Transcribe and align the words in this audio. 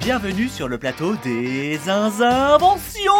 Bienvenue 0.00 0.48
sur 0.48 0.66
le 0.66 0.78
plateau 0.78 1.14
des 1.22 1.78
inventions 1.90 3.12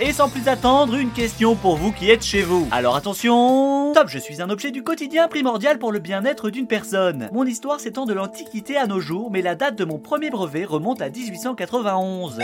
Et 0.00 0.12
sans 0.12 0.28
plus 0.28 0.48
attendre, 0.48 0.96
une 0.96 1.12
question 1.12 1.54
pour 1.54 1.76
vous 1.76 1.92
qui 1.92 2.10
êtes 2.10 2.24
chez 2.24 2.42
vous. 2.42 2.66
Alors 2.72 2.96
attention 2.96 3.92
Top, 3.94 4.08
je 4.08 4.18
suis 4.18 4.42
un 4.42 4.50
objet 4.50 4.72
du 4.72 4.82
quotidien 4.82 5.28
primordial 5.28 5.78
pour 5.78 5.92
le 5.92 6.00
bien-être 6.00 6.50
d'une 6.50 6.66
personne. 6.66 7.28
Mon 7.32 7.44
histoire 7.44 7.78
s'étend 7.78 8.06
de 8.06 8.12
l'Antiquité 8.12 8.76
à 8.76 8.88
nos 8.88 8.98
jours, 8.98 9.30
mais 9.30 9.40
la 9.40 9.54
date 9.54 9.76
de 9.76 9.84
mon 9.84 10.00
premier 10.00 10.30
brevet 10.30 10.64
remonte 10.64 11.00
à 11.00 11.10
1891. 11.10 12.40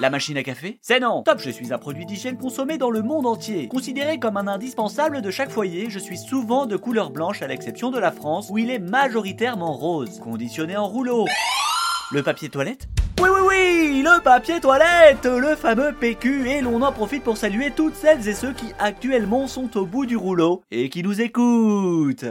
La 0.00 0.08
machine 0.08 0.38
à 0.38 0.42
café? 0.42 0.78
C'est 0.80 1.00
non 1.00 1.22
Top, 1.22 1.38
je 1.38 1.50
suis 1.50 1.70
un 1.74 1.78
produit 1.78 2.06
d'hygiène 2.06 2.38
consommé 2.38 2.78
dans 2.78 2.90
le 2.90 3.02
monde 3.02 3.26
entier. 3.26 3.68
Considéré 3.68 4.18
comme 4.18 4.38
un 4.38 4.46
indispensable 4.46 5.20
de 5.20 5.30
chaque 5.30 5.50
foyer, 5.50 5.90
je 5.90 5.98
suis 5.98 6.18
souvent 6.18 6.64
de 6.64 6.78
couleur 6.78 7.10
blanche 7.10 7.42
à 7.42 7.46
l'exception 7.46 7.90
de 7.90 7.98
la 7.98 8.10
France, 8.10 8.48
où 8.50 8.56
il 8.56 8.70
est 8.70 8.78
majoritairement 8.78 9.74
rose. 9.74 10.18
Conditionné 10.18 10.78
en 10.78 10.86
rouleau. 10.86 11.26
Le 12.12 12.22
papier 12.22 12.48
toilette? 12.48 12.86
Oui, 13.20 13.28
oui, 13.28 13.40
oui, 13.48 14.02
le 14.04 14.22
papier 14.22 14.60
toilette, 14.60 15.24
le 15.24 15.56
fameux 15.56 15.92
PQ, 15.92 16.48
et 16.48 16.60
l'on 16.60 16.80
en 16.82 16.92
profite 16.92 17.24
pour 17.24 17.36
saluer 17.36 17.72
toutes 17.72 17.96
celles 17.96 18.28
et 18.28 18.34
ceux 18.34 18.52
qui 18.52 18.66
actuellement 18.78 19.48
sont 19.48 19.76
au 19.76 19.86
bout 19.86 20.06
du 20.06 20.16
rouleau 20.16 20.62
et 20.70 20.88
qui 20.88 21.02
nous 21.02 21.20
écoutent. 21.20 22.26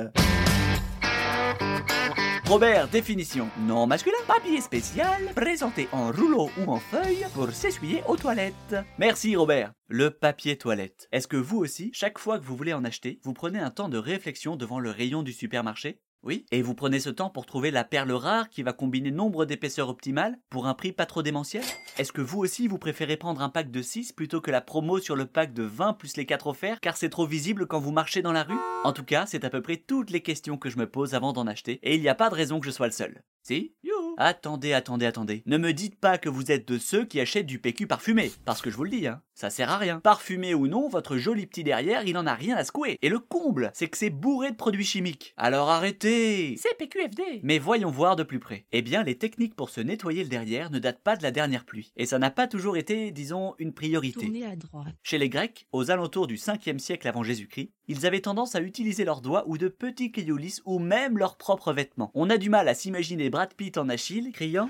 Robert, 2.46 2.88
définition. 2.88 3.50
Non 3.68 3.86
masculin, 3.86 4.16
papier 4.26 4.62
spécial, 4.62 5.34
présenté 5.36 5.90
en 5.92 6.10
rouleau 6.12 6.50
ou 6.58 6.72
en 6.72 6.80
feuille 6.80 7.26
pour 7.34 7.52
s'essuyer 7.52 8.02
aux 8.08 8.16
toilettes. 8.16 8.76
Merci 8.98 9.36
Robert. 9.36 9.74
Le 9.90 10.10
papier 10.10 10.58
toilette. 10.58 11.10
Est-ce 11.12 11.28
que 11.28 11.36
vous 11.36 11.58
aussi, 11.58 11.90
chaque 11.94 12.18
fois 12.18 12.40
que 12.40 12.46
vous 12.46 12.56
voulez 12.56 12.74
en 12.74 12.86
acheter, 12.86 13.20
vous 13.24 13.34
prenez 13.34 13.60
un 13.60 13.72
temps 13.72 13.90
de 13.90 13.98
réflexion 13.98 14.56
devant 14.56 14.80
le 14.80 14.92
rayon 14.92 15.22
du 15.22 15.34
supermarché? 15.34 16.00
Oui, 16.26 16.46
et 16.52 16.64
vous 16.64 16.74
prenez 16.74 17.00
ce 17.00 17.12
temps 17.12 17.30
pour 17.30 17.46
trouver 17.46 17.70
la 17.70 17.84
perle 17.84 18.12
rare 18.12 18.50
qui 18.50 18.64
va 18.64 18.74
combiner 18.74 19.12
nombre 19.12 19.46
d'épaisseurs 19.46 19.90
optimales 19.90 20.40
pour 20.50 20.66
un 20.66 20.74
prix 20.74 20.92
pas 20.92 21.06
trop 21.06 21.22
démentiel? 21.22 21.64
Est-ce 22.00 22.12
que 22.12 22.22
vous 22.22 22.40
aussi 22.40 22.68
vous 22.68 22.80
préférez 22.80 23.16
prendre 23.16 23.42
un 23.42 23.50
pack 23.50 23.70
de 23.70 23.82
6 23.84 24.12
plutôt 24.12 24.42
que 24.42 24.50
la 24.50 24.62
promo 24.62 25.00
sur 25.00 25.16
le 25.16 25.28
pack 25.28 25.54
de 25.54 25.62
20 25.64 25.94
plus 25.94 26.18
les 26.18 26.26
4 26.26 26.48
offerts? 26.48 26.80
Car 26.82 26.98
c'est 26.98 27.10
trop 27.10 27.28
visible 27.28 27.68
quand 27.68 27.80
vous 27.80 27.92
marchez 27.92 28.24
dans 28.24 28.32
la 28.32 28.44
rue? 28.44 28.58
En 28.84 28.92
tout 28.92 29.04
cas, 29.04 29.26
c'est 29.28 29.46
à 29.46 29.52
peu 29.52 29.62
près 29.62 29.78
toutes 29.78 30.10
les 30.10 30.22
questions 30.22 30.58
que 30.58 30.70
je 30.70 30.78
me 30.78 30.90
pose 30.90 31.14
avant 31.14 31.32
d'en 31.32 31.46
acheter. 31.46 31.80
Et 31.84 31.96
il 31.96 32.02
n'y 32.02 32.10
a 32.10 32.16
pas 32.16 32.32
de 32.32 32.36
raison 32.36 32.60
que 32.60 32.66
je 32.66 32.72
sois 32.72 32.88
le 32.88 32.92
seul. 32.92 33.22
Si? 33.44 33.76
Youhou. 33.84 34.16
Attendez, 34.18 34.74
attendez, 34.74 35.06
attendez. 35.06 35.44
Ne 35.46 35.60
me 35.60 35.74
dites 35.74 36.00
pas 36.00 36.18
que 36.18 36.30
vous 36.30 36.52
êtes 36.52 36.68
de 36.68 36.80
ceux 36.80 37.06
qui 37.06 37.20
achètent 37.20 37.46
du 37.46 37.60
PQ 37.60 37.86
parfumé. 37.86 38.32
Parce 38.46 38.62
que 38.62 38.72
je 38.72 38.76
vous 38.76 38.84
le 38.84 38.90
dis, 38.90 39.06
hein, 39.06 39.22
ça 39.36 39.50
sert 39.50 39.70
à 39.70 39.78
rien. 39.78 40.00
Parfumé 40.00 40.54
ou 40.54 40.68
non, 40.68 40.88
votre 40.88 41.18
joli 41.18 41.46
petit 41.46 41.66
derrière, 41.66 42.08
il 42.08 42.18
en 42.18 42.26
a 42.26 42.34
rien 42.34 42.56
à 42.56 42.64
secouer. 42.64 42.98
Et 43.02 43.10
le 43.10 43.20
comble, 43.20 43.70
c'est 43.74 43.90
que 43.90 43.98
c'est 43.98 44.10
bourré 44.10 44.52
de 44.52 44.56
produits 44.56 44.86
chimiques. 44.86 45.34
Alors 45.36 45.70
arrêtez 45.70 46.56
C'est 46.58 46.78
PQFD. 46.78 47.42
Mais 47.44 47.60
voyons 47.60 47.92
voir 47.92 48.16
de 48.16 48.24
plus 48.24 48.40
près. 48.40 48.66
Eh 48.72 48.82
bien, 48.82 49.04
les 49.04 49.18
techniques 49.18 49.56
pour 49.56 49.70
se 49.70 49.82
nettoyer 49.82 50.24
le 50.24 50.30
derrière 50.30 50.72
ne 50.72 50.80
datent 50.80 51.04
pas 51.04 51.18
de 51.18 51.24
la 51.24 51.32
dernière 51.32 51.66
pluie. 51.66 51.92
Et 51.98 52.06
ça 52.06 52.18
n'a 52.18 52.32
pas 52.32 52.48
toujours 52.48 52.78
été, 52.78 53.12
disons, 53.12 53.56
une 53.60 53.74
priorité. 53.74 54.22
Tournez 54.22 54.46
à 54.46 54.56
droite. 54.56 54.96
Chez 55.04 55.18
les 55.18 55.30
Grecs, 55.30 55.68
aux 55.74 55.92
alentours 55.92 56.28
du 56.28 56.38
5e 56.38 56.80
siècle 56.80 57.08
avant 57.08 57.24
Jésus-Christ, 57.24 57.72
ils 57.90 58.06
avaient 58.06 58.22
tendance 58.22 58.56
à 58.56 58.62
utiliser 58.62 59.04
leurs 59.04 59.22
doigts 59.22 59.44
ou 59.48 59.58
de 59.58 59.68
petits 59.68 60.14
cailloux 60.14 60.38
lisses 60.38 60.62
ou 60.66 60.80
même 60.80 61.18
leurs 61.18 61.38
propres 61.38 61.74
vêtements. 61.74 62.12
On 62.14 62.30
a 62.30 62.38
du 62.38 62.50
mal 62.50 62.70
à 62.70 62.74
s'imaginer 62.74 63.30
Brad 63.30 63.54
Pitt 63.54 63.78
en 63.78 63.90
Achille 63.90 64.32
criant 64.32 64.70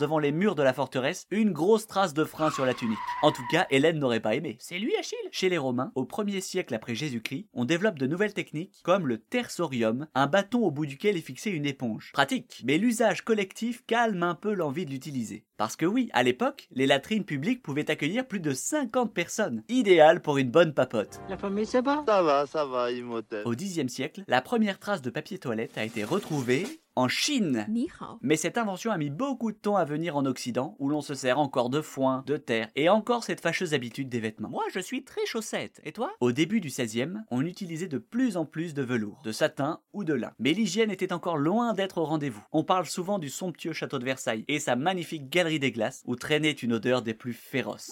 devant 0.00 0.18
les 0.18 0.32
murs 0.32 0.56
de 0.56 0.62
la 0.62 0.72
forteresse, 0.72 1.26
une 1.30 1.52
grosse 1.52 1.86
trace 1.86 2.14
de 2.14 2.24
frein 2.24 2.50
sur 2.50 2.64
la 2.66 2.74
tunique. 2.74 2.98
En 3.22 3.30
tout 3.30 3.44
cas, 3.52 3.66
Hélène 3.70 3.98
n'aurait 3.98 4.20
pas 4.20 4.34
aimé. 4.34 4.56
C'est 4.58 4.78
lui 4.78 4.96
Achille? 4.96 5.18
Chez 5.30 5.48
les 5.48 5.58
Romains, 5.58 5.92
au 5.94 6.04
1er 6.04 6.40
siècle 6.40 6.74
après 6.74 6.94
Jésus-Christ, 6.94 7.46
on 7.52 7.64
développe 7.64 7.98
de 7.98 8.06
nouvelles 8.06 8.34
techniques 8.34 8.80
comme 8.82 9.06
le 9.06 9.18
tersorium, 9.18 10.08
un 10.14 10.26
bâton 10.26 10.64
au 10.64 10.70
bout 10.70 10.86
duquel 10.86 11.16
est 11.16 11.20
fixée 11.20 11.50
une 11.50 11.66
éponge. 11.66 12.10
Pratique, 12.12 12.62
mais 12.64 12.78
l'usage 12.78 13.22
collectif 13.22 13.84
calme 13.86 14.22
un 14.22 14.34
peu 14.34 14.54
l'envie 14.54 14.86
de 14.86 14.90
l'utiliser. 14.90 15.44
Parce 15.56 15.76
que 15.76 15.84
oui, 15.84 16.08
à 16.14 16.22
l'époque, 16.22 16.68
les 16.72 16.86
latrines 16.86 17.24
publiques 17.24 17.62
pouvaient 17.62 17.90
accueillir 17.90 18.26
plus 18.26 18.40
de 18.40 18.54
50 18.54 19.12
personnes. 19.12 19.62
Idéal 19.68 20.22
pour 20.22 20.38
une 20.38 20.50
bonne 20.50 20.72
papote. 20.72 21.20
La 21.28 21.36
famille 21.36 21.66
c'est 21.66 21.82
bon 21.82 22.02
Ça 22.06 22.22
va, 22.22 22.46
ça 22.46 22.64
va, 22.64 22.90
Imhotep. 22.90 23.44
Au 23.44 23.54
Xe 23.54 23.86
siècle, 23.88 24.24
la 24.26 24.40
première 24.40 24.78
trace 24.78 25.02
de 25.02 25.10
papier 25.10 25.38
toilette 25.38 25.76
a 25.76 25.84
été 25.84 26.02
retrouvée 26.02 26.66
en 26.96 27.08
Chine. 27.08 27.66
Ni 27.68 27.88
hao. 28.00 28.18
Mais 28.22 28.36
cette 28.36 28.58
invention 28.58 28.90
a 28.90 28.98
mis 28.98 29.10
beaucoup 29.10 29.52
de 29.52 29.56
temps 29.56 29.76
à 29.76 29.84
venir 29.90 30.16
en 30.16 30.24
Occident, 30.24 30.76
où 30.78 30.88
l'on 30.88 31.02
se 31.02 31.14
sert 31.14 31.38
encore 31.38 31.68
de 31.68 31.80
foin, 31.80 32.22
de 32.26 32.36
terre, 32.36 32.68
et 32.76 32.88
encore 32.88 33.24
cette 33.24 33.40
fâcheuse 33.40 33.74
habitude 33.74 34.08
des 34.08 34.20
vêtements. 34.20 34.48
Moi, 34.48 34.64
je 34.72 34.80
suis 34.80 35.04
très 35.04 35.26
chaussette, 35.26 35.80
et 35.84 35.92
toi? 35.92 36.12
Au 36.20 36.32
début 36.32 36.60
du 36.60 36.68
XVIe, 36.68 37.18
on 37.30 37.44
utilisait 37.44 37.88
de 37.88 37.98
plus 37.98 38.36
en 38.36 38.44
plus 38.44 38.72
de 38.72 38.82
velours, 38.82 39.20
de 39.24 39.32
satin 39.32 39.80
ou 39.92 40.04
de 40.04 40.14
lin. 40.14 40.32
Mais 40.38 40.52
l'hygiène 40.52 40.90
était 40.90 41.12
encore 41.12 41.36
loin 41.36 41.74
d'être 41.74 41.98
au 41.98 42.04
rendez-vous. 42.04 42.44
On 42.52 42.64
parle 42.64 42.86
souvent 42.86 43.18
du 43.18 43.28
somptueux 43.28 43.72
château 43.72 43.98
de 43.98 44.04
Versailles 44.04 44.44
et 44.48 44.60
sa 44.60 44.76
magnifique 44.76 45.28
galerie 45.28 45.58
des 45.58 45.72
glaces, 45.72 46.02
où 46.06 46.14
traînait 46.16 46.52
une 46.52 46.72
odeur 46.74 47.02
des 47.02 47.14
plus 47.14 47.34
féroces 47.34 47.90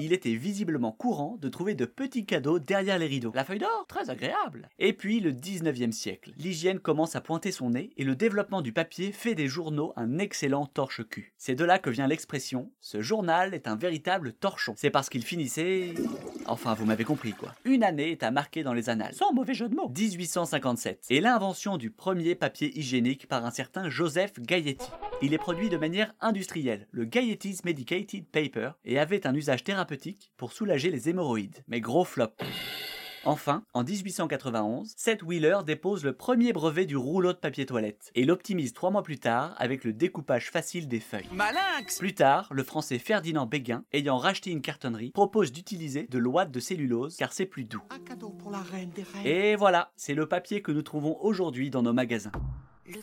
il 0.00 0.12
était 0.12 0.34
visiblement 0.34 0.92
courant 0.92 1.38
de 1.40 1.48
trouver 1.48 1.74
de 1.74 1.84
petits 1.84 2.26
cadeaux 2.26 2.58
derrière 2.58 2.98
les 2.98 3.06
rideaux. 3.06 3.32
La 3.34 3.44
feuille 3.44 3.58
d'or, 3.58 3.84
très 3.88 4.10
agréable. 4.10 4.68
Et 4.78 4.92
puis 4.92 5.20
le 5.20 5.32
19e 5.32 5.92
siècle. 5.92 6.32
L'hygiène 6.36 6.78
commence 6.78 7.16
à 7.16 7.20
pointer 7.20 7.52
son 7.52 7.70
nez 7.70 7.90
et 7.96 8.04
le 8.04 8.16
développement 8.16 8.62
du 8.62 8.72
papier 8.72 9.12
fait 9.12 9.34
des 9.34 9.48
journaux 9.48 9.92
un 9.96 10.18
excellent 10.18 10.66
torche-cul. 10.66 11.32
C'est 11.36 11.54
de 11.54 11.64
là 11.64 11.78
que 11.78 11.90
vient 11.90 12.06
l'expression 12.06 12.70
ce 12.80 13.02
journal 13.02 13.54
est 13.54 13.68
un 13.68 13.76
véritable 13.76 14.32
torchon. 14.32 14.74
C'est 14.76 14.90
parce 14.90 15.08
qu'il 15.08 15.24
finissait. 15.24 15.94
Enfin, 16.46 16.74
vous 16.74 16.84
m'avez 16.86 17.04
compris 17.04 17.32
quoi. 17.32 17.54
Une 17.64 17.84
année 17.84 18.10
est 18.10 18.22
à 18.22 18.30
marquer 18.30 18.62
dans 18.62 18.72
les 18.72 18.88
annales. 18.88 19.14
Sans 19.14 19.32
mauvais 19.32 19.54
jeu 19.54 19.68
de 19.68 19.74
mots. 19.74 19.88
1857 19.88 21.06
et 21.10 21.20
l'invention 21.20 21.76
du 21.76 21.90
premier 21.90 22.34
papier 22.34 22.76
hygiénique 22.78 23.26
par 23.26 23.44
un 23.44 23.50
certain 23.50 23.88
Joseph 23.88 24.40
Gaietti. 24.40 24.86
Il 25.22 25.34
est 25.34 25.38
produit 25.38 25.68
de 25.68 25.76
manière 25.76 26.14
industrielle, 26.20 26.86
le 26.90 27.04
Gaiety's 27.04 27.64
Medicated 27.64 28.26
Paper, 28.26 28.70
et 28.84 28.98
avait 28.98 29.26
un 29.26 29.34
usage 29.34 29.64
thérapeutique 29.64 29.89
pour 30.36 30.52
soulager 30.52 30.90
les 30.90 31.08
hémorroïdes. 31.08 31.64
Mais 31.68 31.80
gros 31.80 32.04
flop. 32.04 32.32
Enfin, 33.24 33.64
en 33.74 33.84
1891, 33.84 34.94
Seth 34.96 35.22
Wheeler 35.22 35.58
dépose 35.66 36.04
le 36.04 36.14
premier 36.14 36.54
brevet 36.54 36.86
du 36.86 36.96
rouleau 36.96 37.34
de 37.34 37.38
papier 37.38 37.66
toilette 37.66 38.10
et 38.14 38.24
l'optimise 38.24 38.72
trois 38.72 38.90
mois 38.90 39.02
plus 39.02 39.18
tard 39.18 39.54
avec 39.58 39.84
le 39.84 39.92
découpage 39.92 40.50
facile 40.50 40.88
des 40.88 41.00
feuilles. 41.00 41.28
Malinx 41.30 41.98
Plus 41.98 42.14
tard, 42.14 42.48
le 42.50 42.62
français 42.62 42.98
Ferdinand 42.98 43.44
Béguin, 43.44 43.84
ayant 43.92 44.16
racheté 44.16 44.50
une 44.50 44.62
cartonnerie, 44.62 45.10
propose 45.10 45.52
d'utiliser 45.52 46.06
de 46.08 46.18
l'ouate 46.18 46.50
de 46.50 46.60
cellulose 46.60 47.16
car 47.16 47.34
c'est 47.34 47.44
plus 47.44 47.64
doux. 47.64 47.82
Un 47.90 47.98
cadeau 47.98 48.30
pour 48.30 48.50
la 48.50 48.62
reine 48.62 48.90
des 48.90 49.02
reines. 49.02 49.26
Et 49.26 49.54
voilà, 49.54 49.92
c'est 49.96 50.14
le 50.14 50.26
papier 50.26 50.62
que 50.62 50.72
nous 50.72 50.82
trouvons 50.82 51.18
aujourd'hui 51.20 51.68
dans 51.68 51.82
nos 51.82 51.92
magasins. 51.92 52.32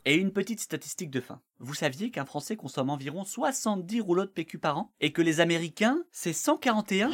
Et 0.05 0.15
une 0.15 0.31
petite 0.31 0.59
statistique 0.59 1.11
de 1.11 1.21
fin. 1.21 1.41
Vous 1.59 1.73
saviez 1.73 2.11
qu'un 2.11 2.25
Français 2.25 2.55
consomme 2.55 2.89
environ 2.89 3.23
70 3.23 4.01
rouleaux 4.01 4.25
de 4.25 4.29
PQ 4.29 4.59
par 4.59 4.77
an 4.77 4.91
et 5.01 5.11
que 5.11 5.21
les 5.21 5.39
Américains, 5.39 6.03
c'est 6.11 6.33
141 6.33 7.09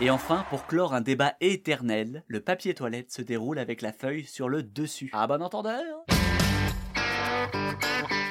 Et 0.00 0.10
enfin, 0.10 0.44
pour 0.50 0.66
clore 0.66 0.94
un 0.94 1.00
débat 1.00 1.34
éternel, 1.40 2.24
le 2.26 2.40
papier 2.40 2.74
toilette 2.74 3.12
se 3.12 3.22
déroule 3.22 3.58
avec 3.58 3.82
la 3.82 3.92
feuille 3.92 4.24
sur 4.24 4.48
le 4.48 4.62
dessus. 4.62 5.10
À 5.12 5.26
bon 5.26 5.42
entendeur 5.42 6.04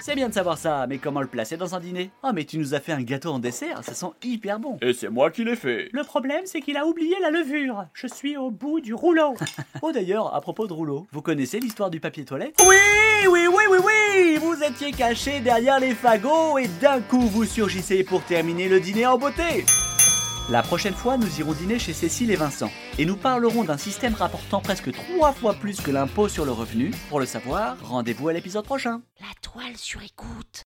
c'est 0.01 0.15
bien 0.15 0.29
de 0.29 0.33
savoir 0.33 0.57
ça, 0.57 0.87
mais 0.87 0.97
comment 0.97 1.21
le 1.21 1.27
placer 1.27 1.57
dans 1.57 1.75
un 1.75 1.79
dîner? 1.79 2.11
Oh, 2.23 2.31
mais 2.33 2.43
tu 2.43 2.57
nous 2.57 2.73
as 2.73 2.79
fait 2.79 2.91
un 2.91 3.01
gâteau 3.01 3.29
en 3.31 3.39
dessert, 3.39 3.83
ça 3.83 3.93
sent 3.93 4.11
hyper 4.23 4.59
bon. 4.59 4.77
Et 4.81 4.93
c'est 4.93 5.09
moi 5.09 5.31
qui 5.31 5.43
l'ai 5.43 5.55
fait. 5.55 5.89
Le 5.93 6.03
problème, 6.03 6.41
c'est 6.45 6.59
qu'il 6.61 6.75
a 6.75 6.85
oublié 6.85 7.15
la 7.21 7.29
levure. 7.29 7.85
Je 7.93 8.07
suis 8.07 8.35
au 8.35 8.51
bout 8.51 8.81
du 8.81 8.93
rouleau. 8.93 9.35
Oh 9.83 9.91
d'ailleurs, 9.91 10.35
à 10.35 10.41
propos 10.41 10.67
de 10.67 10.73
rouleau, 10.73 11.07
vous 11.11 11.21
connaissez 11.21 11.59
l'histoire 11.59 11.89
du 11.89 11.99
papier 11.99 12.23
toilette? 12.23 12.55
Oui, 12.67 12.75
oui, 13.29 13.47
oui, 13.47 13.63
oui, 13.69 13.77
oui 13.83 14.37
Vous 14.37 14.61
étiez 14.63 14.91
caché 14.91 15.39
derrière 15.39 15.79
les 15.79 15.95
fagots 15.95 16.57
et 16.59 16.67
d'un 16.81 16.99
coup 17.01 17.21
vous 17.21 17.45
surgissez 17.45 18.03
pour 18.03 18.23
terminer 18.23 18.69
le 18.69 18.79
dîner 18.79 19.07
en 19.07 19.17
beauté 19.17 19.65
La 20.49 20.61
prochaine 20.61 20.93
fois, 20.93 21.17
nous 21.17 21.39
irons 21.39 21.53
dîner 21.53 21.79
chez 21.79 21.93
Cécile 21.93 22.31
et 22.31 22.35
Vincent 22.35 22.69
et 22.97 23.05
nous 23.05 23.15
parlerons 23.15 23.63
d'un 23.63 23.77
système 23.77 24.13
rapportant 24.13 24.61
presque 24.61 24.91
trois 24.91 25.33
fois 25.33 25.53
plus 25.53 25.81
que 25.81 25.91
l'impôt 25.91 26.27
sur 26.27 26.45
le 26.45 26.51
revenu. 26.51 26.91
Pour 27.09 27.19
le 27.19 27.25
savoir, 27.25 27.77
rendez-vous 27.83 28.29
à 28.29 28.33
l'épisode 28.33 28.65
prochain. 28.65 29.01
La 29.19 29.27
toile 29.41 29.77
sur 29.77 30.01
écoute. 30.01 30.65